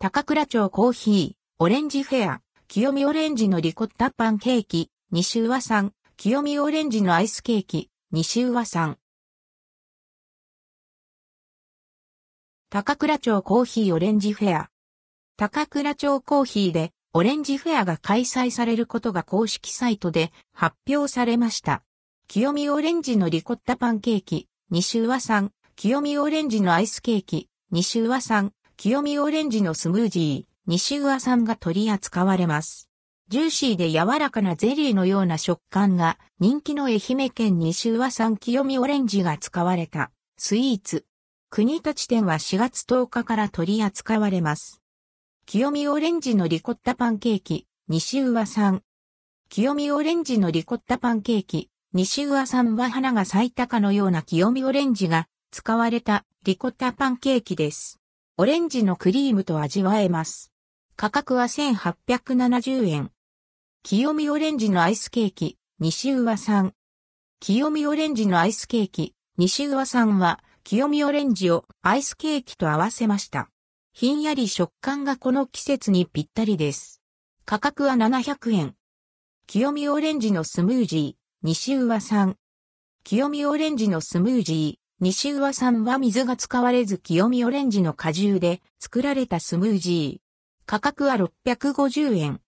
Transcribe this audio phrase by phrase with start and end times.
[0.00, 8.98] 高倉町コーヒー、オレンジフェア、清見オレンジのリコッタパンケーキ、西和さん、清見オレンジのアイスケーキ、西和さん。
[12.70, 14.68] 高倉町コーヒーオレンジフェア。
[15.36, 21.82] 高倉町コーヒーでオレンジフェアが開催されることが公式サイトで発表されました。
[22.28, 32.88] 清見オレンジのリコッタパンケーキ、西和さん、清見オレンジのアイスケーキ、西和さん、清見オレンジのスムージー、西和さんが取り扱われます。
[33.26, 41.06] ジューシーで柔らかなゼリーのような食感が人気の愛媛県西和産清見オレンジが使われたスイーツ。
[41.50, 44.80] 国立店は4月10日から取り扱われます。
[45.44, 48.84] 清見オレンジのリコッタパンケーキ、西上さん。
[49.48, 57.98] 清見オレンジのリコッタパンケーキ、西上さんは花が咲いたかのような清見オレンジが使われたリコッタパンケーキです。
[58.40, 60.52] オレンジのクリームと味わえます。
[60.94, 63.10] 価格は1870円。
[63.82, 66.72] 清見オレンジのアイスケーキ、西上さん。
[67.40, 73.50] 清見オレンジのアイスケーキ、西上さんは清見オレンジをアイスケーキと合わせました。
[73.92, 77.02] ひんやり食感がこの季節にぴったりです。
[77.44, 78.76] 価格は700円。
[79.48, 82.36] 清見オレンジのスムージー、西上さん。
[83.02, 90.66] 清見オレンジのスムージー、西上さんは水が使われず清見オレンジの果汁で作られたスムージー。
[90.66, 92.40] 価格は650円。